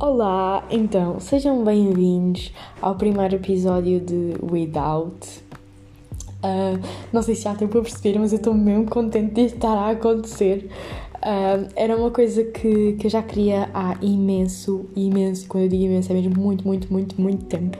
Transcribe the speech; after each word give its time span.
Olá, 0.00 0.64
então 0.70 1.18
sejam 1.18 1.64
bem-vindos 1.64 2.52
ao 2.80 2.94
primeiro 2.94 3.34
episódio 3.34 3.98
de 3.98 4.36
Without. 4.40 5.42
Uh, 6.38 6.78
não 7.12 7.20
sei 7.20 7.34
se 7.34 7.42
já 7.42 7.54
tempo 7.56 7.72
para 7.72 7.82
perceber, 7.82 8.16
mas 8.16 8.32
eu 8.32 8.36
estou 8.36 8.54
mesmo 8.54 8.88
contente 8.88 9.34
de 9.34 9.40
estar 9.46 9.76
a 9.76 9.90
acontecer. 9.90 10.70
Uh, 11.16 11.68
era 11.74 11.96
uma 11.96 12.12
coisa 12.12 12.44
que, 12.44 12.92
que 12.92 13.08
eu 13.08 13.10
já 13.10 13.20
queria 13.24 13.70
há 13.74 13.96
imenso, 14.00 14.86
imenso, 14.94 15.48
quando 15.48 15.64
eu 15.64 15.68
digo 15.68 15.82
imenso 15.82 16.12
é 16.12 16.14
mesmo 16.14 16.40
muito, 16.40 16.64
muito, 16.64 16.92
muito, 16.92 17.20
muito 17.20 17.46
tempo. 17.46 17.76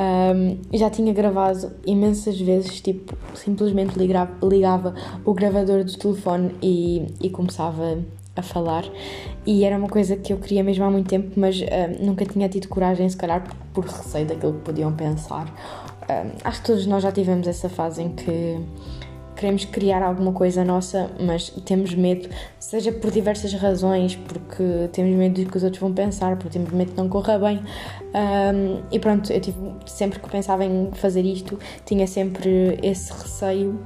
Um, 0.00 0.56
ah, 0.72 0.76
já 0.78 0.88
tinha 0.88 1.12
gravado 1.12 1.70
imensas 1.86 2.40
vezes, 2.40 2.80
tipo, 2.80 3.14
simplesmente 3.34 3.98
ligava, 3.98 4.34
ligava 4.42 4.94
o 5.22 5.34
gravador 5.34 5.84
do 5.84 5.98
telefone 5.98 6.54
e, 6.62 7.08
e 7.20 7.28
começava 7.28 7.98
a 8.34 8.42
falar 8.42 8.84
e 9.44 9.64
era 9.64 9.76
uma 9.76 9.88
coisa 9.88 10.16
que 10.16 10.32
eu 10.32 10.38
queria 10.38 10.64
mesmo 10.64 10.84
há 10.84 10.90
muito 10.90 11.08
tempo, 11.08 11.32
mas 11.36 11.60
uh, 11.60 11.66
nunca 12.00 12.24
tinha 12.24 12.48
tido 12.48 12.68
coragem, 12.68 13.08
se 13.08 13.16
calhar 13.16 13.44
por, 13.72 13.84
receio 13.84 14.26
daquilo 14.26 14.54
que 14.54 14.60
podiam 14.60 14.92
pensar. 14.92 15.46
Uh, 16.02 16.32
acho 16.44 16.60
que 16.60 16.66
todos 16.66 16.86
nós 16.86 17.02
já 17.02 17.12
tivemos 17.12 17.46
essa 17.46 17.68
fase 17.68 18.02
em 18.02 18.10
que 18.10 18.58
queremos 19.36 19.64
criar 19.64 20.02
alguma 20.02 20.32
coisa 20.32 20.64
nossa, 20.64 21.10
mas 21.18 21.50
temos 21.64 21.94
medo, 21.94 22.28
seja 22.58 22.92
por 22.92 23.10
diversas 23.10 23.52
razões, 23.54 24.14
porque 24.14 24.88
temos 24.92 25.16
medo 25.16 25.42
do 25.42 25.50
que 25.50 25.56
os 25.56 25.64
outros 25.64 25.80
vão 25.80 25.92
pensar, 25.92 26.36
porque 26.36 26.50
temos 26.50 26.70
medo 26.70 26.92
que 26.92 26.96
não 26.96 27.08
corra 27.08 27.38
bem. 27.38 27.58
Um, 27.58 28.82
e 28.92 29.00
pronto, 29.00 29.32
eu 29.32 29.40
tive, 29.40 29.58
sempre 29.86 30.20
que 30.20 30.30
pensava 30.30 30.64
em 30.64 30.90
fazer 30.92 31.24
isto, 31.24 31.58
tinha 31.84 32.06
sempre 32.06 32.78
esse 32.82 33.12
receio 33.12 33.80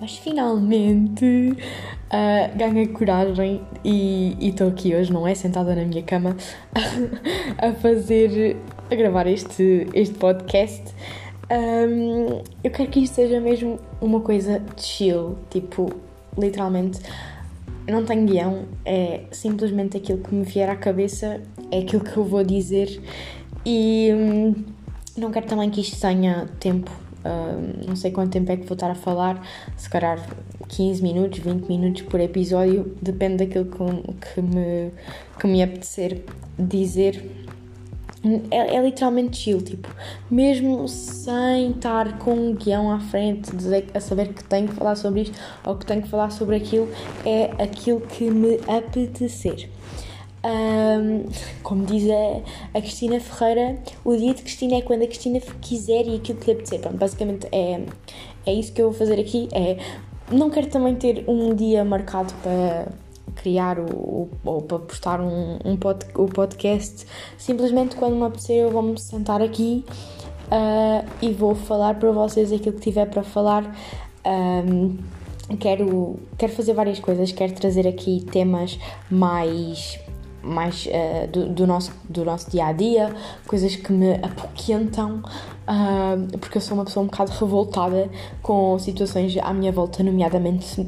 mas 0.00 0.16
finalmente 0.16 1.56
uh, 1.56 2.56
ganhei 2.58 2.86
coragem 2.88 3.62
e 3.84 4.36
estou 4.40 4.68
aqui 4.68 4.94
hoje, 4.94 5.12
não 5.12 5.26
é? 5.26 5.34
Sentada 5.34 5.74
na 5.74 5.84
minha 5.84 6.02
cama 6.02 6.36
a 7.58 7.72
fazer, 7.72 8.56
a 8.90 8.94
gravar 8.94 9.26
este, 9.26 9.86
este 9.94 10.14
podcast. 10.14 10.82
Um, 11.50 12.42
eu 12.62 12.70
quero 12.70 12.90
que 12.90 13.00
isto 13.00 13.14
seja 13.14 13.40
mesmo 13.40 13.78
uma 14.00 14.20
coisa 14.20 14.62
chill, 14.76 15.38
tipo, 15.50 15.92
literalmente. 16.38 17.00
Não 17.86 18.04
tenho 18.04 18.26
guião, 18.26 18.64
é 18.84 19.24
simplesmente 19.30 19.98
aquilo 19.98 20.18
que 20.18 20.34
me 20.34 20.42
vier 20.42 20.70
à 20.70 20.76
cabeça, 20.76 21.40
é 21.70 21.80
aquilo 21.80 22.02
que 22.02 22.16
eu 22.16 22.24
vou 22.24 22.42
dizer 22.42 23.00
e 23.64 24.10
hum, 24.12 24.54
não 25.16 25.30
quero 25.30 25.46
também 25.46 25.70
que 25.70 25.80
isto 25.80 26.00
tenha 26.00 26.46
tempo 26.58 26.90
Uh, 27.24 27.88
não 27.88 27.96
sei 27.96 28.10
quanto 28.10 28.32
tempo 28.32 28.52
é 28.52 28.56
que 28.56 28.66
vou 28.66 28.74
estar 28.74 28.90
a 28.90 28.94
falar, 28.94 29.42
se 29.76 29.88
calhar 29.88 30.18
15 30.68 31.02
minutos, 31.02 31.38
20 31.38 31.66
minutos 31.66 32.02
por 32.02 32.20
episódio, 32.20 32.94
depende 33.00 33.46
daquilo 33.46 33.64
que, 33.64 34.34
que, 34.34 34.42
me, 34.42 34.90
que 35.38 35.46
me 35.46 35.62
apetecer 35.62 36.22
dizer. 36.58 37.44
É, 38.50 38.76
é, 38.76 38.82
literalmente 38.82 39.36
chill, 39.36 39.60
tipo, 39.60 39.86
mesmo 40.30 40.88
sem 40.88 41.72
estar 41.72 42.18
com 42.18 42.32
um 42.32 42.54
guião 42.54 42.90
à 42.90 42.98
frente, 42.98 43.54
dizer, 43.54 43.86
a 43.92 44.00
saber 44.00 44.32
que 44.32 44.42
tenho 44.42 44.68
que 44.68 44.74
falar 44.74 44.96
sobre 44.96 45.22
isto 45.22 45.38
ou 45.62 45.76
que 45.76 45.84
tenho 45.84 46.00
que 46.00 46.08
falar 46.08 46.30
sobre 46.30 46.56
aquilo, 46.56 46.88
é 47.26 47.50
aquilo 47.62 48.00
que 48.00 48.30
me 48.30 48.58
apetecer. 48.66 49.68
Um, 50.44 51.24
como 51.62 51.86
diz 51.86 52.04
a, 52.10 52.78
a, 52.78 52.80
Cristina 52.82 53.18
Ferreira, 53.18 53.78
o 54.04 54.14
dia 54.14 54.34
de 54.34 54.42
Cristina 54.42 54.76
é 54.76 54.82
quando 54.82 55.02
a 55.02 55.06
Cristina 55.06 55.40
quiser 55.62 56.06
e 56.06 56.16
aquilo 56.16 56.38
que 56.38 56.46
lhe 56.46 56.52
apetecer. 56.52 56.80
Pronto, 56.80 56.98
basicamente 56.98 57.48
é, 57.50 57.80
é 58.44 58.52
isso 58.52 58.72
que 58.72 58.82
eu 58.82 58.90
vou 58.90 58.98
fazer 58.98 59.18
aqui. 59.18 59.48
É, 59.52 59.78
não 60.30 60.50
quero 60.50 60.66
também 60.66 60.96
ter 60.96 61.24
um 61.26 61.54
dia 61.54 61.82
marcado 61.82 62.34
para 62.42 62.88
criar 63.36 63.78
o, 63.78 64.28
ou 64.44 64.62
para 64.62 64.78
postar 64.80 65.20
um, 65.20 65.58
um 65.64 65.76
pod, 65.76 66.04
o 66.14 66.26
podcast. 66.26 67.06
Simplesmente 67.38 67.96
quando 67.96 68.14
me 68.14 68.24
apetecer 68.24 68.56
eu 68.56 68.70
vou-me 68.70 68.98
sentar 69.00 69.40
aqui 69.40 69.84
uh, 70.46 71.08
e 71.22 71.32
vou 71.32 71.54
falar 71.54 71.98
para 71.98 72.10
vocês 72.12 72.52
aquilo 72.52 72.76
que 72.76 72.82
tiver 72.82 73.06
para 73.06 73.22
falar. 73.22 73.64
Um, 74.26 74.96
quero, 75.58 76.18
quero 76.36 76.52
fazer 76.52 76.74
várias 76.74 77.00
coisas, 77.00 77.32
quero 77.32 77.54
trazer 77.54 77.86
aqui 77.86 78.24
temas 78.30 78.78
mais 79.10 80.03
mais 80.44 80.86
uh, 80.86 81.26
do, 81.28 81.48
do, 81.48 81.66
nosso, 81.66 81.92
do 82.08 82.24
nosso 82.24 82.50
dia 82.50 82.66
a 82.66 82.72
dia, 82.72 83.14
coisas 83.46 83.74
que 83.74 83.92
me 83.92 84.14
apoquentam, 84.14 85.22
uh, 85.66 86.38
porque 86.38 86.58
eu 86.58 86.62
sou 86.62 86.76
uma 86.76 86.84
pessoa 86.84 87.02
um 87.02 87.06
bocado 87.06 87.32
revoltada 87.32 88.10
com 88.42 88.78
situações 88.78 89.36
à 89.38 89.52
minha 89.52 89.72
volta, 89.72 90.02
nomeadamente 90.02 90.86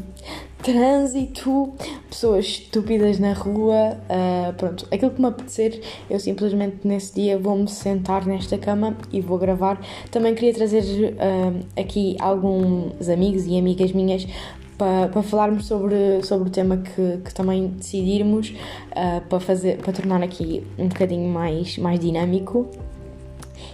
trânsito, 0.62 1.72
pessoas 2.10 2.46
estúpidas 2.46 3.18
na 3.18 3.32
rua, 3.32 3.98
uh, 4.10 4.52
pronto, 4.54 4.86
aquilo 4.90 5.10
que 5.12 5.20
me 5.20 5.28
apetecer, 5.28 5.80
eu 6.10 6.18
simplesmente 6.18 6.78
nesse 6.84 7.14
dia 7.14 7.38
vou-me 7.38 7.68
sentar 7.68 8.26
nesta 8.26 8.58
cama 8.58 8.96
e 9.12 9.20
vou 9.20 9.38
gravar. 9.38 9.80
Também 10.10 10.34
queria 10.34 10.52
trazer 10.52 10.82
aqui 11.78 12.16
alguns 12.18 13.08
amigos 13.08 13.46
e 13.46 13.58
amigas 13.58 13.92
minhas 13.92 14.26
para, 14.76 15.08
para 15.08 15.22
falarmos 15.22 15.66
sobre, 15.66 16.22
sobre 16.22 16.48
o 16.48 16.50
tema 16.50 16.78
que, 16.78 17.18
que 17.24 17.34
também 17.34 17.68
decidirmos, 17.68 18.50
uh, 18.50 19.20
para, 19.28 19.40
fazer, 19.40 19.78
para 19.78 19.92
tornar 19.92 20.22
aqui 20.22 20.66
um 20.78 20.88
bocadinho 20.88 21.28
mais, 21.28 21.78
mais 21.78 21.98
dinâmico. 21.98 22.68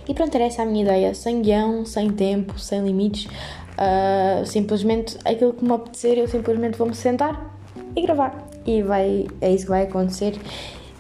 E 0.08 0.14
pronto, 0.14 0.34
era 0.34 0.44
essa 0.44 0.62
a 0.62 0.66
minha 0.66 0.84
ideia, 0.84 1.14
sem 1.14 1.42
guião, 1.42 1.84
sem 1.84 2.10
tempo, 2.10 2.58
sem 2.58 2.82
limites, 2.82 3.26
uh, 3.26 4.44
simplesmente 4.46 5.16
aquilo 5.24 5.52
que 5.52 5.64
me 5.64 5.72
apetecer, 5.72 6.18
eu 6.18 6.28
simplesmente 6.28 6.76
vou-me 6.76 6.94
sentar 6.94 7.56
e 7.94 8.02
gravar. 8.02 8.48
E 8.66 8.82
vai, 8.82 9.26
é 9.40 9.52
isso 9.52 9.64
que 9.64 9.70
vai 9.70 9.82
acontecer. 9.82 10.38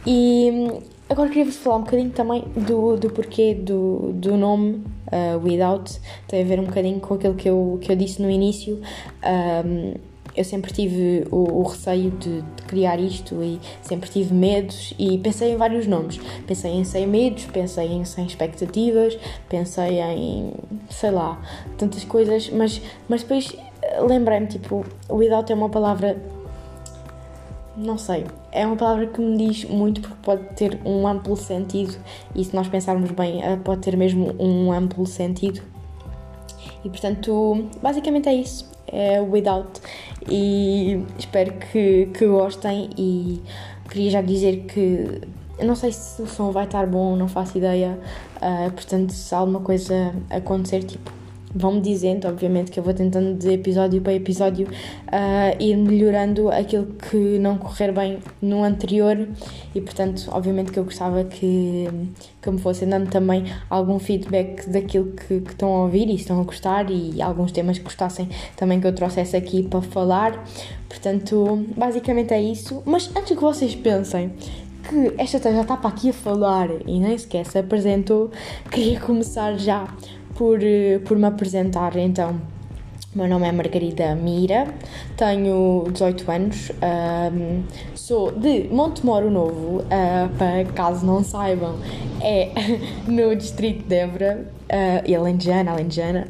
E 0.06 0.82
Agora 1.12 1.28
queria-vos 1.28 1.56
falar 1.56 1.76
um 1.76 1.82
bocadinho 1.82 2.08
também 2.08 2.42
do, 2.56 2.96
do 2.96 3.10
porquê 3.10 3.54
do, 3.54 4.14
do 4.14 4.34
nome 4.34 4.82
uh, 5.08 5.38
Without. 5.44 6.00
Tem 6.26 6.40
a 6.40 6.44
ver 6.46 6.58
um 6.58 6.64
bocadinho 6.64 7.00
com 7.00 7.12
aquilo 7.12 7.34
que 7.34 7.50
eu, 7.50 7.78
que 7.82 7.92
eu 7.92 7.96
disse 7.96 8.22
no 8.22 8.30
início. 8.30 8.80
Um, 9.22 9.92
eu 10.34 10.42
sempre 10.42 10.72
tive 10.72 11.26
o, 11.30 11.60
o 11.60 11.62
receio 11.64 12.12
de, 12.12 12.40
de, 12.40 12.62
criar 12.66 12.98
isto 12.98 13.42
e 13.42 13.60
sempre 13.82 14.08
tive 14.08 14.32
medos 14.32 14.94
e 14.98 15.18
pensei 15.18 15.52
em 15.52 15.56
vários 15.58 15.86
nomes. 15.86 16.18
Pensei 16.46 16.70
em 16.70 16.82
sem 16.82 17.06
medos, 17.06 17.44
pensei 17.44 17.88
em 17.88 18.06
sem 18.06 18.24
expectativas, 18.24 19.18
pensei 19.50 20.00
em, 20.00 20.54
sei 20.88 21.10
lá, 21.10 21.38
tantas 21.76 22.04
coisas, 22.04 22.48
mas, 22.48 22.80
mas 23.06 23.20
depois 23.20 23.54
lembrei-me, 24.08 24.46
tipo, 24.46 24.82
without 25.10 25.52
é 25.52 25.54
uma 25.54 25.68
palavra 25.68 26.16
não 27.76 27.96
sei, 27.96 28.26
é 28.50 28.66
uma 28.66 28.76
palavra 28.76 29.06
que 29.06 29.20
me 29.20 29.36
diz 29.36 29.64
muito 29.64 30.00
porque 30.00 30.16
pode 30.22 30.42
ter 30.54 30.78
um 30.84 31.06
amplo 31.06 31.36
sentido 31.36 31.96
e 32.34 32.44
se 32.44 32.54
nós 32.54 32.68
pensarmos 32.68 33.10
bem, 33.10 33.42
eh, 33.42 33.56
pode 33.56 33.80
ter 33.80 33.96
mesmo 33.96 34.34
um 34.38 34.72
amplo 34.72 35.06
sentido. 35.06 35.62
E 36.84 36.88
portanto, 36.88 37.68
basicamente 37.80 38.28
é 38.28 38.34
isso, 38.34 38.70
é 38.86 39.20
Without. 39.20 39.80
E 40.28 41.04
espero 41.18 41.54
que, 41.54 42.06
que 42.06 42.26
gostem 42.26 42.90
e 42.96 43.42
queria 43.88 44.10
já 44.10 44.22
dizer 44.22 44.64
que 44.64 45.22
eu 45.58 45.66
não 45.66 45.76
sei 45.76 45.92
se 45.92 46.20
o 46.20 46.26
som 46.26 46.50
vai 46.50 46.64
estar 46.64 46.86
bom, 46.86 47.16
não 47.16 47.28
faço 47.28 47.56
ideia. 47.58 47.98
Uh, 48.36 48.70
portanto, 48.72 49.12
se 49.12 49.34
alguma 49.34 49.60
coisa 49.60 50.14
acontecer, 50.30 50.82
tipo, 50.82 51.21
vão-me 51.54 51.80
dizendo, 51.80 52.26
obviamente, 52.26 52.70
que 52.70 52.78
eu 52.78 52.84
vou 52.84 52.94
tentando 52.94 53.34
de 53.34 53.52
episódio 53.52 54.00
para 54.00 54.14
episódio 54.14 54.66
uh, 54.68 55.62
ir 55.62 55.76
melhorando 55.76 56.50
aquilo 56.50 56.86
que 56.86 57.38
não 57.38 57.58
correr 57.58 57.92
bem 57.92 58.18
no 58.40 58.62
anterior 58.62 59.28
e, 59.74 59.80
portanto, 59.80 60.28
obviamente 60.30 60.72
que 60.72 60.78
eu 60.78 60.84
gostava 60.84 61.24
que, 61.24 61.88
que 62.40 62.50
me 62.50 62.58
fossem 62.58 62.88
dando 62.88 63.10
também 63.10 63.44
algum 63.68 63.98
feedback 63.98 64.68
daquilo 64.68 65.12
que, 65.12 65.40
que 65.40 65.50
estão 65.50 65.74
a 65.74 65.82
ouvir 65.82 66.08
e 66.08 66.14
estão 66.14 66.40
a 66.40 66.44
gostar 66.44 66.90
e 66.90 67.20
alguns 67.20 67.52
temas 67.52 67.78
que 67.78 67.84
gostassem 67.84 68.28
também 68.56 68.80
que 68.80 68.86
eu 68.86 68.94
trouxesse 68.94 69.36
aqui 69.36 69.62
para 69.62 69.82
falar. 69.82 70.44
Portanto, 70.88 71.66
basicamente 71.76 72.32
é 72.32 72.40
isso. 72.40 72.82
Mas 72.84 73.10
antes 73.16 73.36
que 73.36 73.42
vocês 73.42 73.74
pensem 73.74 74.32
que 74.82 75.14
esta 75.16 75.38
já 75.52 75.62
está 75.62 75.76
para 75.76 75.90
aqui 75.90 76.10
a 76.10 76.12
falar 76.12 76.68
e 76.86 76.98
nem 76.98 77.16
sequer 77.16 77.46
se 77.46 77.58
apresentou, 77.58 78.30
queria 78.70 79.00
começar 79.00 79.56
já 79.56 79.86
por, 80.42 80.58
eh, 80.60 80.98
por 81.04 81.16
me 81.16 81.26
apresentar. 81.26 81.96
Então, 81.96 82.40
meu 83.14 83.28
nome 83.28 83.46
é 83.46 83.52
Margarida 83.52 84.12
Mira, 84.16 84.74
tenho 85.16 85.84
18 85.88 86.30
anos, 86.32 86.72
um, 87.32 87.62
sou 87.94 88.32
de 88.32 88.64
Montemoro 88.68 89.30
Novo, 89.30 89.82
uh, 89.82 90.36
para 90.36 90.64
caso 90.74 91.06
não 91.06 91.22
saibam, 91.22 91.76
é 92.20 92.50
no 93.06 93.36
distrito 93.36 93.86
de 93.86 93.94
Évora, 93.94 94.44
uh, 94.64 95.08
e 95.08 95.14
Alentejana, 95.14 95.70
Alentejana. 95.70 96.26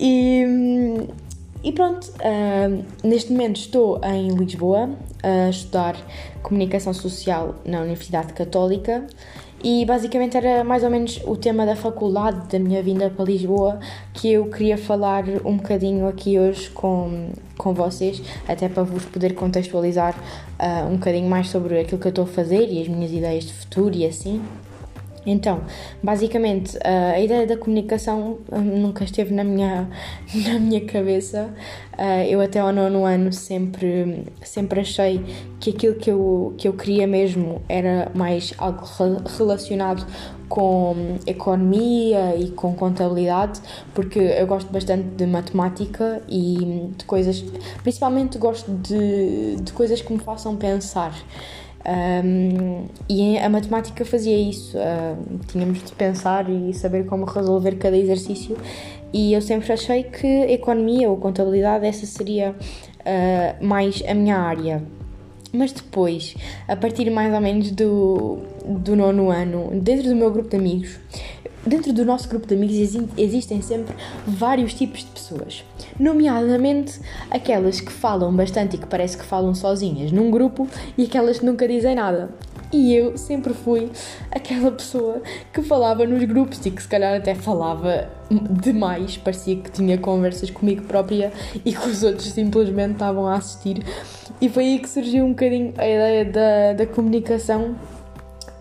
E, 0.00 0.46
e 1.62 1.72
pronto, 1.72 2.10
uh, 2.20 2.84
neste 3.06 3.32
momento 3.32 3.56
estou 3.56 4.00
em 4.02 4.28
Lisboa 4.28 4.88
a 5.22 5.50
estudar 5.50 5.94
Comunicação 6.42 6.94
Social 6.94 7.56
na 7.66 7.80
Universidade 7.80 8.32
Católica 8.32 9.06
e 9.62 9.84
basicamente 9.84 10.36
era 10.36 10.64
mais 10.64 10.82
ou 10.82 10.90
menos 10.90 11.20
o 11.24 11.36
tema 11.36 11.64
da 11.64 11.76
faculdade, 11.76 12.48
da 12.50 12.58
minha 12.58 12.82
vinda 12.82 13.10
para 13.10 13.24
Lisboa, 13.24 13.78
que 14.12 14.32
eu 14.32 14.46
queria 14.46 14.76
falar 14.76 15.24
um 15.44 15.56
bocadinho 15.56 16.08
aqui 16.08 16.38
hoje 16.38 16.68
com, 16.70 17.30
com 17.56 17.72
vocês, 17.72 18.22
até 18.48 18.68
para 18.68 18.82
vos 18.82 19.04
poder 19.04 19.34
contextualizar 19.34 20.14
uh, 20.58 20.88
um 20.88 20.94
bocadinho 20.94 21.28
mais 21.28 21.48
sobre 21.48 21.78
aquilo 21.80 22.00
que 22.00 22.06
eu 22.06 22.10
estou 22.10 22.24
a 22.24 22.28
fazer 22.28 22.68
e 22.68 22.82
as 22.82 22.88
minhas 22.88 23.12
ideias 23.12 23.44
de 23.44 23.52
futuro 23.52 23.94
e 23.94 24.04
assim. 24.04 24.42
Então, 25.24 25.62
basicamente, 26.02 26.76
a 26.84 27.20
ideia 27.20 27.46
da 27.46 27.56
comunicação 27.56 28.38
hum, 28.50 28.60
nunca 28.60 29.04
esteve 29.04 29.32
na 29.32 29.44
minha, 29.44 29.88
na 30.34 30.58
minha 30.58 30.84
cabeça. 30.84 31.52
Ah, 31.96 32.24
eu 32.26 32.40
até 32.40 32.58
ao 32.58 32.72
nono 32.72 33.04
ano 33.04 33.32
sempre, 33.32 34.24
sempre 34.42 34.80
achei 34.80 35.22
que 35.60 35.70
aquilo 35.70 35.94
que 35.94 36.10
eu, 36.10 36.54
que 36.56 36.66
eu 36.66 36.72
queria 36.72 37.06
mesmo 37.06 37.62
era 37.68 38.10
mais 38.14 38.52
algo 38.58 38.82
relacionado 39.38 40.04
com 40.48 41.16
economia 41.26 42.36
e 42.36 42.50
com 42.50 42.74
contabilidade, 42.74 43.60
porque 43.94 44.18
eu 44.18 44.46
gosto 44.46 44.70
bastante 44.70 45.04
de 45.16 45.26
matemática 45.26 46.22
e 46.28 46.90
de 46.96 47.04
coisas, 47.04 47.42
principalmente 47.82 48.36
gosto 48.36 48.70
de, 48.70 49.56
de 49.56 49.72
coisas 49.72 50.02
que 50.02 50.12
me 50.12 50.18
façam 50.18 50.56
pensar. 50.56 51.14
Um, 51.84 52.86
e 53.08 53.36
a 53.38 53.48
matemática 53.48 54.04
fazia 54.04 54.36
isso, 54.36 54.78
uh, 54.78 55.38
tínhamos 55.48 55.82
de 55.82 55.92
pensar 55.92 56.48
e 56.48 56.72
saber 56.72 57.06
como 57.06 57.24
resolver 57.24 57.76
cada 57.76 57.96
exercício, 57.96 58.56
e 59.12 59.32
eu 59.32 59.42
sempre 59.42 59.72
achei 59.72 60.04
que 60.04 60.26
economia 60.26 61.10
ou 61.10 61.16
contabilidade 61.16 61.84
essa 61.84 62.06
seria 62.06 62.52
uh, 62.52 63.64
mais 63.64 64.02
a 64.06 64.14
minha 64.14 64.38
área. 64.38 64.82
Mas 65.52 65.70
depois, 65.70 66.34
a 66.66 66.74
partir 66.74 67.10
mais 67.10 67.34
ou 67.34 67.40
menos 67.40 67.72
do, 67.72 68.38
do 68.64 68.96
nono 68.96 69.30
ano, 69.30 69.70
dentro 69.82 70.08
do 70.08 70.16
meu 70.16 70.30
grupo 70.30 70.48
de 70.48 70.56
amigos, 70.56 70.98
dentro 71.66 71.92
do 71.92 72.04
nosso 72.04 72.28
grupo 72.28 72.46
de 72.46 72.54
amigos 72.54 72.76
existem 73.16 73.62
sempre 73.62 73.94
vários 74.26 74.74
tipos 74.74 75.00
de 75.00 75.06
pessoas, 75.06 75.64
nomeadamente 75.98 77.00
aquelas 77.30 77.80
que 77.80 77.92
falam 77.92 78.34
bastante 78.34 78.76
e 78.76 78.78
que 78.78 78.86
parece 78.86 79.16
que 79.16 79.24
falam 79.24 79.54
sozinhas 79.54 80.12
num 80.12 80.30
grupo 80.30 80.68
e 80.96 81.04
aquelas 81.04 81.38
que 81.38 81.46
nunca 81.46 81.66
dizem 81.66 81.94
nada. 81.94 82.30
E 82.72 82.94
eu 82.94 83.18
sempre 83.18 83.52
fui 83.52 83.90
aquela 84.30 84.72
pessoa 84.72 85.20
que 85.52 85.60
falava 85.60 86.06
nos 86.06 86.24
grupos 86.24 86.64
e 86.64 86.70
que 86.70 86.82
se 86.82 86.88
calhar 86.88 87.14
até 87.14 87.34
falava 87.34 88.08
demais, 88.30 89.18
parecia 89.18 89.56
que 89.56 89.70
tinha 89.70 89.98
conversas 89.98 90.50
comigo 90.50 90.82
própria 90.84 91.32
e 91.66 91.72
que 91.72 91.88
os 91.88 92.02
outros 92.02 92.32
simplesmente 92.32 92.92
estavam 92.92 93.26
a 93.26 93.34
assistir. 93.34 93.84
E 94.40 94.48
foi 94.48 94.64
aí 94.64 94.78
que 94.78 94.88
surgiu 94.88 95.26
um 95.26 95.30
bocadinho 95.30 95.74
a 95.76 95.86
ideia 95.86 96.24
da, 96.24 96.72
da 96.72 96.86
comunicação 96.86 97.76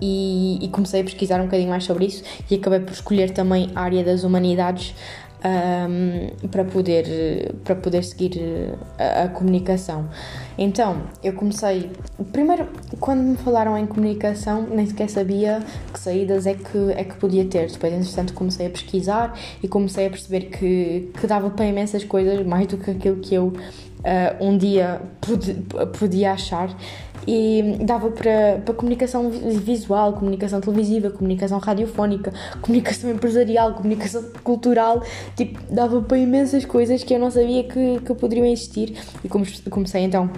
e, 0.01 0.59
e, 0.61 0.67
comecei 0.69 1.01
a 1.01 1.03
pesquisar 1.03 1.39
um 1.39 1.45
bocadinho 1.45 1.69
mais 1.69 1.83
sobre 1.83 2.05
isso 2.05 2.23
e 2.49 2.55
acabei 2.55 2.79
por 2.79 2.91
escolher 2.91 3.31
também 3.31 3.69
a 3.75 3.81
área 3.81 4.03
das 4.03 4.23
humanidades 4.23 4.95
um, 5.43 6.47
para, 6.47 6.63
poder, 6.63 7.53
para 7.63 7.75
poder 7.75 8.03
seguir 8.03 8.39
a, 8.97 9.23
a, 9.23 9.27
comunicação. 9.29 10.07
Então, 10.57 11.03
eu 11.23 11.33
comecei. 11.33 11.91
Primeiro, 12.31 12.67
quando 12.99 13.21
me 13.21 13.37
falaram 13.37 13.77
em 13.77 13.87
comunicação, 13.87 14.67
nem 14.69 14.85
sequer 14.85 15.09
sabia 15.09 15.59
que 15.91 15.99
saídas 15.99 16.45
é 16.45 16.53
que, 16.53 16.91
é 16.95 17.03
que 17.03 17.15
podia 17.15 17.45
ter. 17.45 17.71
Depois, 17.71 17.93
entretanto, 17.93 18.33
comecei 18.33 18.67
a 18.67 18.69
pesquisar 18.69 19.37
e 19.61 19.67
comecei 19.67 20.07
a 20.07 20.09
perceber 20.09 20.41
que, 20.45 21.11
que 21.19 21.27
dava 21.27 21.49
para 21.49 21.65
imensas 21.65 22.03
coisas, 22.03 22.45
mais 22.45 22.67
do 22.67 22.77
que 22.77 22.91
aquilo 22.91 23.17
que 23.17 23.33
eu 23.33 23.47
uh, 23.47 24.45
um 24.45 24.57
dia 24.57 25.01
podia 25.97 26.33
achar 26.33 26.69
e 27.27 27.77
dava 27.81 28.09
para, 28.11 28.61
para 28.63 28.73
comunicação 28.73 29.29
visual, 29.29 30.13
comunicação 30.13 30.61
televisiva, 30.61 31.09
comunicação 31.09 31.59
radiofónica, 31.59 32.33
comunicação 32.61 33.09
empresarial, 33.09 33.73
comunicação 33.73 34.23
cultural, 34.43 35.03
tipo, 35.35 35.59
dava 35.69 36.01
para 36.01 36.17
imensas 36.17 36.65
coisas 36.65 37.03
que 37.03 37.13
eu 37.13 37.19
não 37.19 37.31
sabia 37.31 37.63
que, 37.63 37.99
que 37.99 38.13
poderiam 38.13 38.45
existir. 38.45 38.97
E 39.23 39.29
comecei 39.69 40.03
então 40.03 40.29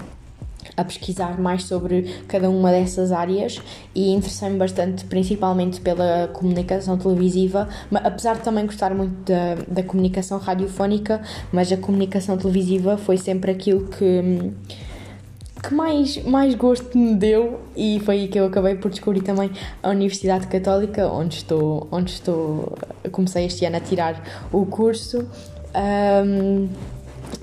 a 0.76 0.84
pesquisar 0.84 1.40
mais 1.40 1.64
sobre 1.66 2.04
cada 2.28 2.50
uma 2.50 2.72
dessas 2.72 3.12
áreas 3.12 3.62
e 3.94 4.12
interessei-me 4.12 4.58
bastante, 4.58 5.06
principalmente 5.06 5.80
pela 5.82 6.30
comunicação 6.34 6.98
televisiva, 6.98 7.68
mas, 7.92 8.06
apesar 8.06 8.36
de 8.36 8.42
também 8.42 8.66
gostar 8.66 8.94
muito 8.94 9.14
da, 9.32 9.56
da 9.68 9.84
comunicação 9.84 10.40
radiofónica, 10.40 11.22
mas 11.52 11.72
a 11.72 11.78
comunicação 11.78 12.38
televisiva 12.38 12.98
foi 12.98 13.18
sempre 13.18 13.52
aquilo 13.52 13.88
que 13.88 14.52
que 15.64 15.74
mais, 15.74 16.22
mais 16.26 16.54
gosto 16.56 16.98
me 16.98 17.16
deu 17.16 17.62
e 17.76 18.02
foi 18.02 18.16
aí 18.16 18.28
que 18.28 18.38
eu 18.38 18.46
acabei 18.46 18.76
por 18.76 18.92
descobrir 18.92 19.22
também 19.22 19.50
a 19.82 19.90
Universidade 19.90 20.48
Católica, 20.48 21.08
onde 21.08 21.38
estou, 21.38 21.88
onde 21.90 22.12
estou 22.12 22.78
comecei 23.12 23.46
este 23.46 23.66
ano 23.66 23.78
a 23.78 23.80
tirar 23.80 24.22
o 24.52 24.66
curso. 24.66 25.26
Um, 25.74 26.68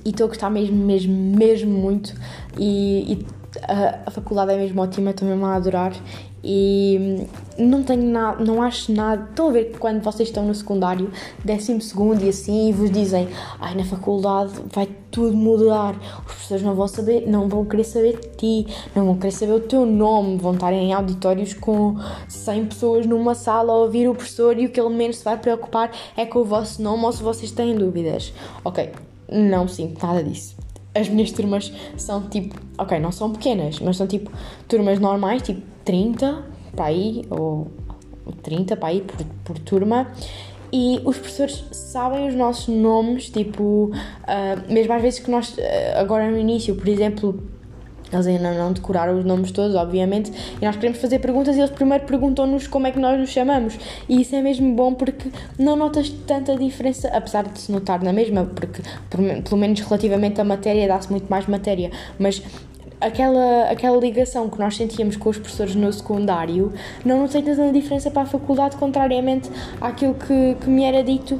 e 0.04 0.10
estou 0.10 0.26
a 0.26 0.28
gostar 0.28 0.50
mesmo, 0.50 0.76
mesmo, 0.76 1.12
mesmo 1.12 1.72
muito 1.72 2.14
e, 2.56 3.14
e 3.14 3.26
a, 3.62 3.98
a, 4.06 4.10
faculdade 4.10 4.52
é 4.52 4.56
mesmo 4.56 4.80
ótima, 4.80 5.10
estou 5.10 5.28
mesmo 5.28 5.44
a 5.44 5.56
adorar 5.56 5.92
e 6.42 7.26
não 7.58 7.82
tenho 7.82 8.04
nada, 8.04 8.42
não 8.42 8.62
acho 8.62 8.92
nada. 8.92 9.26
Estão 9.28 9.48
a 9.48 9.52
ver 9.52 9.72
que 9.72 9.78
quando 9.78 10.02
vocês 10.02 10.28
estão 10.28 10.44
no 10.44 10.54
secundário, 10.54 11.10
décimo 11.44 11.80
segundo 11.80 12.22
e 12.24 12.28
assim, 12.28 12.70
e 12.70 12.72
vos 12.72 12.90
dizem, 12.90 13.28
ai, 13.60 13.74
na 13.74 13.84
faculdade 13.84 14.52
vai 14.72 14.88
tudo 15.10 15.36
mudar, 15.36 15.94
os 16.20 16.24
professores 16.24 16.62
não 16.62 16.74
vão 16.74 16.88
saber, 16.88 17.28
não 17.28 17.48
vão 17.48 17.64
querer 17.64 17.84
saber 17.84 18.18
de 18.18 18.28
ti, 18.36 18.74
não 18.94 19.06
vão 19.06 19.16
querer 19.16 19.32
saber 19.32 19.52
o 19.52 19.60
teu 19.60 19.84
nome, 19.84 20.38
vão 20.38 20.54
estar 20.54 20.72
em 20.72 20.92
auditórios 20.92 21.52
com 21.52 21.96
100 22.28 22.66
pessoas 22.66 23.06
numa 23.06 23.34
sala 23.34 23.72
a 23.72 23.76
ouvir 23.76 24.08
o 24.08 24.14
professor 24.14 24.58
e 24.58 24.66
o 24.66 24.70
que 24.70 24.80
ele 24.80 24.94
menos 24.94 25.18
se 25.18 25.24
vai 25.24 25.36
preocupar 25.36 25.90
é 26.16 26.24
com 26.24 26.40
o 26.40 26.44
vosso 26.44 26.80
nome 26.82 27.04
ou 27.04 27.12
se 27.12 27.22
vocês 27.22 27.50
têm 27.50 27.76
dúvidas. 27.76 28.32
Ok, 28.64 28.90
não 29.28 29.68
sinto 29.68 30.04
nada 30.04 30.22
disso 30.22 30.60
as 30.94 31.08
minhas 31.08 31.30
turmas 31.30 31.72
são 31.96 32.28
tipo, 32.28 32.56
ok, 32.76 32.98
não 32.98 33.12
são 33.12 33.30
pequenas, 33.30 33.78
mas 33.78 33.96
são 33.96 34.06
tipo 34.06 34.30
turmas 34.66 34.98
normais, 34.98 35.42
tipo 35.42 35.62
30 35.84 36.44
para 36.74 36.86
aí, 36.86 37.24
ou 37.30 37.68
30 38.42 38.76
para 38.76 38.88
aí 38.88 39.00
por, 39.00 39.24
por 39.44 39.58
turma. 39.58 40.10
E 40.72 41.00
os 41.04 41.18
professores 41.18 41.64
sabem 41.72 42.28
os 42.28 42.34
nossos 42.34 42.68
nomes, 42.68 43.28
tipo, 43.28 43.90
uh, 43.92 44.72
mesmo 44.72 44.92
às 44.92 45.02
vezes 45.02 45.18
que 45.18 45.30
nós, 45.30 45.56
uh, 45.56 45.60
agora 45.96 46.30
no 46.30 46.38
início, 46.38 46.76
por 46.76 46.86
exemplo, 46.86 47.42
eles 48.12 48.26
ainda 48.26 48.52
não 48.54 48.72
decoraram 48.72 49.18
os 49.18 49.24
nomes 49.24 49.50
todos, 49.52 49.74
obviamente, 49.74 50.32
e 50.60 50.64
nós 50.64 50.76
queremos 50.76 50.98
fazer 51.00 51.18
perguntas 51.20 51.56
e 51.56 51.60
eles 51.60 51.70
primeiro 51.70 52.04
perguntam-nos 52.04 52.66
como 52.66 52.86
é 52.86 52.92
que 52.92 52.98
nós 52.98 53.18
nos 53.18 53.30
chamamos. 53.30 53.78
E 54.08 54.20
isso 54.20 54.34
é 54.34 54.42
mesmo 54.42 54.74
bom 54.74 54.94
porque 54.94 55.28
não 55.58 55.76
notas 55.76 56.10
tanta 56.26 56.56
diferença, 56.56 57.08
apesar 57.08 57.44
de 57.48 57.58
se 57.58 57.72
notar 57.72 58.02
na 58.02 58.12
mesma, 58.12 58.44
porque 58.44 58.82
pelo 59.08 59.56
menos 59.56 59.80
relativamente 59.80 60.40
à 60.40 60.44
matéria 60.44 60.88
dá-se 60.88 61.10
muito 61.10 61.28
mais 61.28 61.46
matéria, 61.46 61.90
mas 62.18 62.42
aquela, 63.00 63.70
aquela 63.70 63.96
ligação 63.96 64.48
que 64.48 64.58
nós 64.58 64.76
sentíamos 64.76 65.16
com 65.16 65.30
os 65.30 65.38
professores 65.38 65.74
no 65.74 65.92
secundário 65.92 66.72
não 67.04 67.22
notei 67.22 67.42
tanta 67.42 67.72
diferença 67.72 68.10
para 68.10 68.22
a 68.22 68.26
faculdade, 68.26 68.76
contrariamente 68.76 69.50
àquilo 69.80 70.14
que, 70.14 70.56
que 70.60 70.68
me 70.68 70.84
era 70.84 71.02
dito 71.02 71.38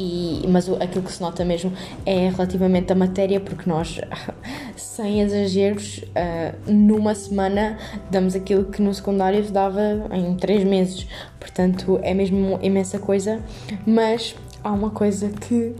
e, 0.00 0.46
mas 0.48 0.66
aquilo 0.80 1.04
que 1.04 1.12
se 1.12 1.20
nota 1.20 1.44
mesmo 1.44 1.72
é 2.06 2.30
relativamente 2.30 2.90
a 2.90 2.94
matéria, 2.94 3.38
porque 3.38 3.68
nós, 3.68 4.00
sem 4.74 5.20
exageros, 5.20 5.98
uh, 5.98 6.72
numa 6.72 7.14
semana 7.14 7.76
damos 8.10 8.34
aquilo 8.34 8.64
que 8.64 8.80
no 8.80 8.94
secundário 8.94 9.44
se 9.44 9.52
dava 9.52 9.80
em 10.12 10.34
três 10.36 10.64
meses. 10.64 11.06
Portanto, 11.38 12.00
é 12.02 12.14
mesmo 12.14 12.58
imensa 12.62 12.98
coisa, 12.98 13.40
mas 13.86 14.34
há 14.64 14.72
uma 14.72 14.90
coisa 14.90 15.28
que 15.28 15.74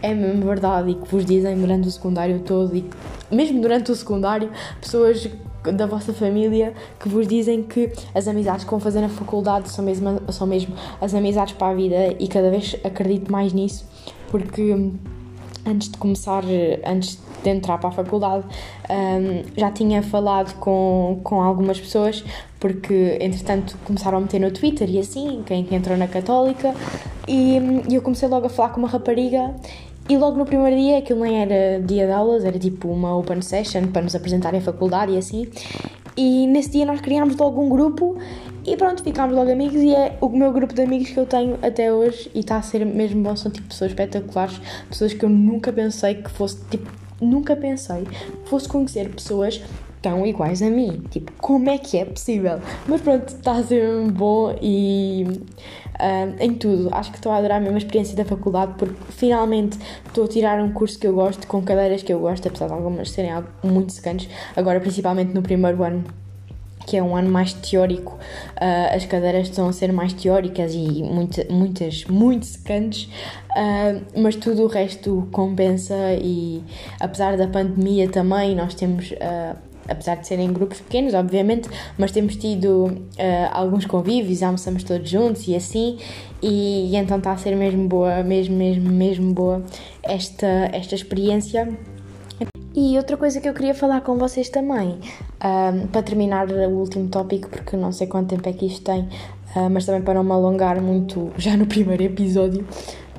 é 0.00 0.14
mesmo 0.14 0.46
verdade 0.46 0.90
e 0.90 0.94
que 0.94 1.06
vos 1.08 1.24
dizem 1.24 1.54
durante 1.56 1.86
o 1.88 1.90
secundário 1.90 2.40
todo 2.40 2.74
e 2.74 2.84
mesmo 3.32 3.60
durante 3.60 3.90
o 3.90 3.94
secundário, 3.94 4.50
pessoas 4.80 5.28
da 5.62 5.86
vossa 5.86 6.12
família 6.12 6.74
que 6.98 7.08
vos 7.08 7.26
dizem 7.26 7.62
que 7.62 7.92
as 8.14 8.26
amizades 8.26 8.64
que 8.64 8.70
vão 8.70 8.80
fazer 8.80 9.00
na 9.00 9.08
faculdade 9.08 9.70
são 9.70 9.84
mesmo, 9.84 10.20
são 10.30 10.46
mesmo 10.46 10.74
as 11.00 11.14
amizades 11.14 11.54
para 11.54 11.68
a 11.68 11.74
vida 11.74 12.16
e 12.18 12.26
cada 12.26 12.50
vez 12.50 12.76
acredito 12.84 13.30
mais 13.30 13.52
nisso 13.52 13.86
porque 14.32 14.74
hum, 14.74 14.94
antes 15.64 15.90
de 15.90 15.98
começar, 15.98 16.42
antes 16.84 17.18
de 17.44 17.50
entrar 17.50 17.78
para 17.78 17.90
a 17.90 17.92
faculdade, 17.92 18.44
um, 18.90 19.42
já 19.56 19.70
tinha 19.70 20.02
falado 20.02 20.58
com, 20.58 21.20
com 21.22 21.40
algumas 21.40 21.78
pessoas, 21.78 22.24
porque 22.58 23.18
entretanto 23.20 23.76
começaram 23.84 24.18
a 24.18 24.20
meter 24.22 24.40
no 24.40 24.50
Twitter 24.50 24.88
e 24.88 24.98
assim, 24.98 25.42
quem 25.44 25.68
entrou 25.70 25.96
na 25.98 26.08
Católica, 26.08 26.74
e, 27.28 27.60
hum, 27.60 27.82
e 27.88 27.94
eu 27.94 28.02
comecei 28.02 28.26
logo 28.26 28.46
a 28.46 28.48
falar 28.48 28.70
com 28.70 28.80
uma 28.80 28.88
rapariga 28.88 29.54
e 30.08 30.16
logo 30.16 30.36
no 30.36 30.44
primeiro 30.44 30.76
dia, 30.76 30.98
aquilo 30.98 31.20
nem 31.20 31.40
era 31.40 31.80
dia 31.80 32.06
de 32.06 32.12
aulas, 32.12 32.44
era 32.44 32.58
tipo 32.58 32.88
uma 32.88 33.16
open 33.16 33.40
session 33.40 33.86
para 33.86 34.02
nos 34.02 34.14
apresentarem 34.14 34.60
a 34.60 34.62
faculdade 34.62 35.12
e 35.12 35.16
assim. 35.16 35.48
E 36.16 36.46
nesse 36.46 36.70
dia 36.70 36.84
nós 36.84 37.00
criámos 37.00 37.36
logo 37.36 37.62
um 37.62 37.68
grupo 37.68 38.18
e 38.64 38.76
pronto, 38.76 39.02
ficámos 39.02 39.34
logo 39.34 39.50
amigos 39.50 39.80
e 39.80 39.94
é 39.94 40.16
o 40.20 40.28
meu 40.28 40.52
grupo 40.52 40.74
de 40.74 40.82
amigos 40.82 41.10
que 41.10 41.18
eu 41.18 41.26
tenho 41.26 41.58
até 41.62 41.92
hoje 41.92 42.30
e 42.34 42.40
está 42.40 42.56
a 42.56 42.62
ser 42.62 42.84
mesmo 42.84 43.22
bom, 43.22 43.34
são 43.34 43.50
tipo 43.50 43.68
pessoas 43.68 43.90
espetaculares, 43.90 44.60
pessoas 44.88 45.14
que 45.14 45.24
eu 45.24 45.28
nunca 45.28 45.72
pensei 45.72 46.16
que 46.16 46.30
fosse, 46.30 46.58
tipo, 46.70 46.90
nunca 47.20 47.56
pensei 47.56 48.04
que 48.04 48.48
fosse 48.48 48.68
conhecer 48.68 49.08
pessoas 49.08 49.62
tão 50.02 50.26
iguais 50.26 50.60
a 50.60 50.68
mim. 50.68 51.02
Tipo, 51.10 51.32
como 51.40 51.70
é 51.70 51.78
que 51.78 51.96
é 51.96 52.04
possível? 52.04 52.60
Mas 52.86 53.00
pronto, 53.00 53.28
está 53.28 53.52
a 53.52 53.62
ser 53.62 53.86
bom 54.10 54.54
e 54.60 55.24
uh, 56.00 56.34
em 56.40 56.54
tudo. 56.54 56.88
Acho 56.92 57.10
que 57.10 57.18
estou 57.18 57.32
a 57.32 57.36
adorar 57.36 57.58
a 57.58 57.60
mesma 57.60 57.78
experiência 57.78 58.16
da 58.16 58.24
faculdade 58.24 58.74
porque 58.76 59.00
finalmente 59.10 59.78
estou 60.06 60.24
a 60.24 60.28
tirar 60.28 60.60
um 60.60 60.72
curso 60.72 60.98
que 60.98 61.06
eu 61.06 61.14
gosto, 61.14 61.46
com 61.46 61.62
cadeiras 61.62 62.02
que 62.02 62.12
eu 62.12 62.18
gosto, 62.18 62.48
apesar 62.48 62.66
de 62.66 62.72
algumas 62.72 63.10
serem 63.10 63.32
muito 63.62 63.92
secantes. 63.92 64.28
Agora, 64.56 64.80
principalmente 64.80 65.32
no 65.32 65.42
primeiro 65.42 65.82
ano 65.82 66.04
que 66.86 66.96
é 66.96 67.02
um 67.02 67.16
ano 67.16 67.30
mais 67.30 67.52
teórico, 67.52 68.14
uh, 68.14 68.94
as 68.94 69.04
cadeiras 69.04 69.48
estão 69.48 69.68
a 69.68 69.72
ser 69.72 69.92
mais 69.92 70.12
teóricas 70.12 70.74
e 70.74 71.02
muita, 71.02 71.46
muitas, 71.50 72.04
muito 72.06 72.46
secantes, 72.46 73.04
uh, 73.50 74.02
mas 74.20 74.36
tudo 74.36 74.64
o 74.64 74.66
resto 74.66 75.28
compensa 75.30 75.94
e 76.20 76.62
apesar 76.98 77.36
da 77.36 77.46
pandemia 77.46 78.08
também 78.08 78.54
nós 78.54 78.74
temos, 78.74 79.12
uh, 79.12 79.56
apesar 79.88 80.16
de 80.16 80.26
serem 80.26 80.52
grupos 80.52 80.80
pequenos, 80.80 81.14
obviamente, 81.14 81.68
mas 81.98 82.10
temos 82.12 82.36
tido 82.36 83.02
alguns 83.52 83.86
convívios, 83.86 84.42
almoçamos 84.42 84.84
todos 84.84 85.08
juntos 85.08 85.46
e 85.48 85.54
assim, 85.54 85.98
e, 86.42 86.90
e 86.90 86.96
então 86.96 87.18
está 87.18 87.32
a 87.32 87.36
ser 87.36 87.54
mesmo 87.54 87.88
boa, 87.88 88.22
mesmo, 88.22 88.56
mesmo, 88.56 88.90
mesmo 88.90 89.32
boa 89.32 89.62
esta, 90.02 90.46
esta 90.72 90.94
experiência. 90.94 91.68
E 92.74 92.96
outra 92.96 93.18
coisa 93.18 93.38
que 93.38 93.48
eu 93.48 93.52
queria 93.52 93.74
falar 93.74 94.00
com 94.00 94.16
vocês 94.16 94.48
também, 94.48 94.98
um, 95.44 95.86
para 95.88 96.02
terminar 96.02 96.50
o 96.50 96.70
último 96.70 97.06
tópico, 97.08 97.50
porque 97.50 97.76
não 97.76 97.92
sei 97.92 98.06
quanto 98.06 98.30
tempo 98.30 98.48
é 98.48 98.52
que 98.52 98.64
isto 98.64 98.82
tem, 98.82 99.02
uh, 99.54 99.68
mas 99.70 99.84
também 99.84 100.00
para 100.00 100.14
não 100.14 100.24
me 100.24 100.32
alongar 100.32 100.80
muito 100.80 101.30
já 101.36 101.54
no 101.54 101.66
primeiro 101.66 102.02
episódio, 102.02 102.66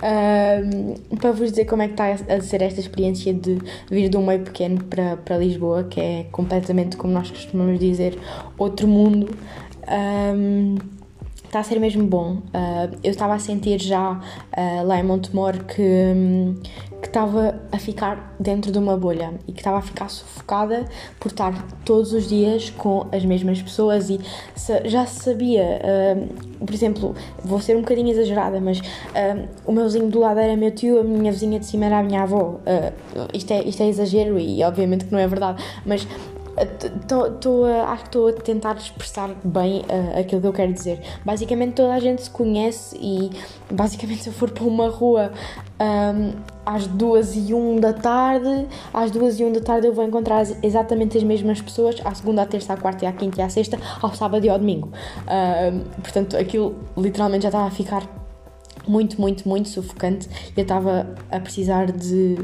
um, 0.04 1.16
para 1.18 1.32
vos 1.32 1.52
dizer 1.52 1.66
como 1.66 1.82
é 1.82 1.88
que 1.88 1.94
está 1.94 2.34
a 2.34 2.42
ser 2.42 2.62
esta 2.62 2.80
experiência 2.80 3.34
de 3.34 3.58
vir 3.90 4.10
de 4.10 4.18
um 4.18 4.26
meio 4.26 4.42
pequeno 4.42 4.84
para, 4.84 5.16
para 5.18 5.38
Lisboa, 5.38 5.86
que 5.86 6.02
é 6.02 6.26
completamente, 6.32 6.98
como 6.98 7.14
nós 7.14 7.32
costumamos 7.32 7.80
dizer, 7.80 8.20
outro 8.58 8.88
mundo. 8.88 9.30
Um, 9.88 10.76
está 11.54 11.60
a 11.60 11.64
ser 11.64 11.80
mesmo 11.80 12.04
bom. 12.08 12.38
Uh, 12.48 12.98
eu 13.04 13.12
estava 13.12 13.36
a 13.36 13.40
sentir 13.40 13.80
já 13.80 14.14
uh, 14.14 14.88
lá 14.88 15.00
em 15.00 15.04
Montemor 15.04 15.64
que, 15.66 15.84
um, 15.84 16.56
que 17.00 17.08
estava 17.08 17.62
a 17.72 17.78
ficar 17.78 18.36
dentro 18.40 18.72
de 18.72 18.80
uma 18.80 18.98
bolha 18.98 19.36
e 19.48 19.52
que 19.52 19.60
estava 19.60 19.78
a 19.78 19.82
ficar 19.82 20.10
sufocada 20.10 20.84
por 21.20 21.28
estar 21.28 21.54
todos 21.86 22.12
os 22.12 22.28
dias 22.28 22.72
com 22.72 23.06
as 23.12 23.24
mesmas 23.24 23.62
pessoas 23.62 24.10
e 24.10 24.20
já 24.86 25.06
se 25.06 25.24
sabia, 25.24 25.80
uh, 25.84 26.66
por 26.66 26.74
exemplo, 26.74 27.16
vou 27.46 27.60
ser 27.60 27.78
um 27.78 27.82
bocadinho 27.82 28.10
exagerada, 28.10 28.60
mas 28.60 28.82
o 29.68 29.72
meu 29.72 29.84
vizinho 29.84 30.10
do 30.10 30.20
lado 30.20 30.40
era 30.40 30.58
meu 30.58 30.72
tio, 30.72 31.02
a 31.02 31.04
minha 31.04 31.32
vizinha 31.32 31.60
de 31.60 31.68
cima 31.68 31.86
era 31.86 32.00
a 32.00 32.04
minha 32.04 32.24
avó. 32.24 32.60
isto, 33.32 33.54
é, 33.54 33.64
isto 33.64 33.84
é 33.84 33.90
exagero 33.90 34.40
e 34.40 34.64
obviamente 34.64 35.06
que 35.06 35.12
não 35.12 35.20
é 35.20 35.28
verdade, 35.28 35.64
mas 35.86 36.08
Tô, 37.08 37.32
tô, 37.32 37.66
acho 37.66 38.02
que 38.04 38.08
estou 38.10 38.28
a 38.28 38.34
tentar 38.34 38.78
expressar 38.78 39.30
bem 39.44 39.82
uh, 39.82 40.20
aquilo 40.20 40.40
que 40.40 40.48
eu 40.48 40.54
quero 40.54 40.72
dizer. 40.72 41.02
Basicamente, 41.26 41.74
toda 41.74 41.94
a 41.94 42.00
gente 42.00 42.22
se 42.22 42.30
conhece 42.30 42.96
e, 43.00 43.32
basicamente, 43.72 44.22
se 44.24 44.30
eu 44.30 44.34
for 44.34 44.52
para 44.52 44.64
uma 44.64 44.88
rua 44.88 45.32
um, 45.82 46.34
às 46.64 46.86
duas 46.86 47.36
e 47.36 47.54
um 47.54 47.80
da 47.80 47.92
tarde, 47.92 48.68
às 48.94 49.10
duas 49.10 49.40
e 49.40 49.44
um 49.44 49.52
da 49.52 49.62
tarde 49.62 49.88
eu 49.88 49.94
vou 49.94 50.06
encontrar 50.06 50.46
exatamente 50.62 51.18
as 51.18 51.24
mesmas 51.24 51.60
pessoas 51.60 51.96
à 52.06 52.14
segunda, 52.14 52.44
à 52.44 52.46
terça, 52.46 52.74
à 52.74 52.78
quarta, 52.78 53.04
e 53.04 53.08
à 53.08 53.12
quinta 53.12 53.42
e 53.42 53.44
à 53.44 53.50
sexta, 53.50 53.80
ao 54.00 54.14
sábado 54.14 54.46
e 54.46 54.50
ao 54.50 54.60
domingo. 54.60 54.92
Portanto, 56.02 56.38
aquilo 56.38 56.76
literalmente 56.96 57.44
já 57.44 57.50
estava 57.50 57.66
a 57.66 57.72
ficar 57.72 58.04
muito, 58.88 59.20
muito, 59.20 59.48
muito 59.48 59.70
sufocante 59.70 60.30
eu 60.56 60.62
estava 60.62 61.16
a 61.32 61.40
precisar 61.40 61.92
de 61.92 62.36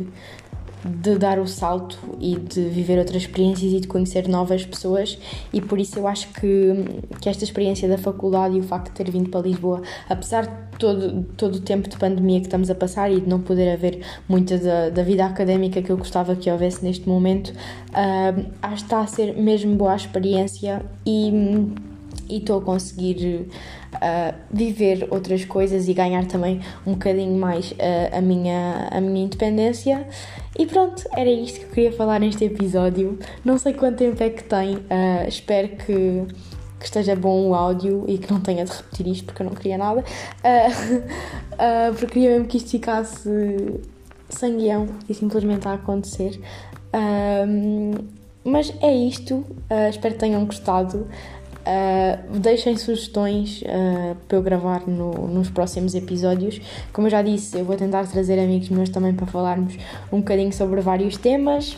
de 0.83 1.17
dar 1.17 1.39
o 1.39 1.47
salto 1.47 1.97
e 2.19 2.35
de 2.37 2.61
viver 2.69 2.97
outras 2.97 3.23
experiências 3.23 3.73
e 3.73 3.79
de 3.79 3.87
conhecer 3.87 4.27
novas 4.27 4.65
pessoas. 4.65 5.17
E 5.51 5.61
por 5.61 5.79
isso 5.79 5.99
eu 5.99 6.07
acho 6.07 6.29
que, 6.33 6.73
que 7.19 7.29
esta 7.29 7.43
experiência 7.43 7.87
da 7.87 7.97
faculdade 7.97 8.55
e 8.55 8.59
o 8.59 8.63
facto 8.63 8.87
de 8.87 8.91
ter 8.93 9.11
vindo 9.11 9.29
para 9.29 9.41
Lisboa, 9.41 9.81
apesar 10.07 10.47
de 10.47 10.77
todo, 10.77 11.23
todo 11.35 11.55
o 11.55 11.59
tempo 11.59 11.89
de 11.89 11.97
pandemia 11.97 12.39
que 12.39 12.47
estamos 12.47 12.69
a 12.69 12.75
passar 12.75 13.11
e 13.11 13.19
de 13.19 13.27
não 13.27 13.39
poder 13.41 13.71
haver 13.73 14.01
muita 14.27 14.57
da, 14.57 14.89
da 14.89 15.03
vida 15.03 15.25
académica 15.25 15.81
que 15.81 15.89
eu 15.89 15.97
gostava 15.97 16.35
que 16.35 16.49
houvesse 16.49 16.83
neste 16.83 17.07
momento, 17.07 17.49
uh, 17.49 18.45
acho 18.61 18.77
que 18.77 18.83
está 18.83 19.01
a 19.01 19.07
ser 19.07 19.35
mesmo 19.35 19.75
boa 19.75 19.93
a 19.93 19.95
experiência 19.95 20.81
e 21.05 21.31
estou 22.29 22.59
a 22.59 22.61
conseguir 22.61 23.49
uh, 23.95 24.35
viver 24.51 25.07
outras 25.09 25.45
coisas 25.45 25.87
e 25.87 25.93
ganhar 25.93 26.25
também 26.25 26.61
um 26.85 26.93
bocadinho 26.93 27.37
mais 27.37 27.71
uh, 27.71 28.17
a, 28.17 28.21
minha, 28.21 28.87
a 28.91 29.01
minha 29.01 29.25
independência. 29.25 30.07
E 30.57 30.65
pronto, 30.65 31.03
era 31.15 31.29
isto 31.29 31.59
que 31.59 31.65
eu 31.65 31.69
queria 31.69 31.91
falar 31.91 32.19
neste 32.19 32.43
episódio. 32.45 33.17
Não 33.43 33.57
sei 33.57 33.73
quanto 33.73 33.97
tempo 33.97 34.21
é 34.21 34.29
que 34.29 34.43
tem, 34.43 34.75
uh, 34.75 35.27
espero 35.27 35.69
que, 35.69 36.25
que 36.79 36.85
esteja 36.85 37.15
bom 37.15 37.49
o 37.49 37.55
áudio 37.55 38.05
e 38.07 38.17
que 38.17 38.31
não 38.31 38.39
tenha 38.39 38.65
de 38.65 38.71
repetir 38.71 39.07
isto 39.07 39.25
porque 39.25 39.41
eu 39.41 39.47
não 39.47 39.53
queria 39.53 39.77
nada. 39.77 40.03
porque 41.97 42.13
queria 42.13 42.31
mesmo 42.31 42.47
que 42.47 42.57
isto 42.57 42.69
ficasse 42.69 43.79
sem 44.29 44.57
guião 44.57 44.87
e 45.07 45.13
simplesmente 45.13 45.67
a 45.67 45.73
acontecer. 45.73 46.39
mas 48.43 48.73
é 48.81 48.93
isto, 48.93 49.45
espero 49.89 50.13
que 50.13 50.19
tenham 50.19 50.45
gostado. 50.45 51.07
Uh, 51.59 52.39
deixem 52.39 52.75
sugestões 52.77 53.61
uh, 53.61 54.15
para 54.27 54.37
eu 54.37 54.41
gravar 54.41 54.87
no, 54.87 55.27
nos 55.27 55.49
próximos 55.49 55.93
episódios. 55.93 56.59
Como 56.91 57.07
eu 57.07 57.11
já 57.11 57.21
disse, 57.21 57.57
eu 57.57 57.65
vou 57.65 57.75
tentar 57.75 58.07
trazer 58.07 58.39
amigos 58.39 58.69
meus 58.69 58.89
também 58.89 59.13
para 59.13 59.27
falarmos 59.27 59.75
um 60.11 60.19
bocadinho 60.19 60.53
sobre 60.53 60.81
vários 60.81 61.17
temas. 61.17 61.77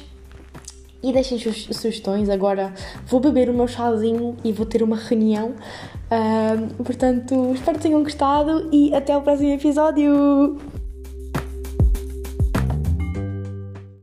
E 1.04 1.12
deixem 1.12 1.40
sugestões. 1.40 2.30
Agora 2.30 2.74
vou 3.08 3.20
beber 3.20 3.50
o 3.50 3.54
meu 3.54 3.68
chazinho 3.68 4.38
e 4.44 4.52
vou 4.52 4.68
ter 4.68 4.84
uma 4.84 4.96
reunião. 4.96 5.56
Uh, 6.12 6.84
portanto, 6.84 7.54
espero 7.56 7.78
que 7.78 7.84
tenham 7.84 8.04
gostado 8.04 8.70
e 8.72 8.94
até 8.94 9.18
o 9.18 9.22
próximo 9.22 9.50
episódio! 9.50 10.71